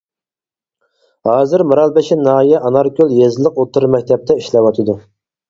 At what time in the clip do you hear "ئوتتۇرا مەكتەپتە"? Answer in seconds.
3.65-4.39